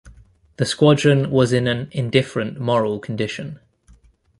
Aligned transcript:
The 0.57 0.65
squadron 0.65 1.29
was 1.29 1.53
in 1.53 1.67
an 1.67 1.87
indifferent 1.91 2.59
moral 2.59 2.97
condition. 2.97 3.59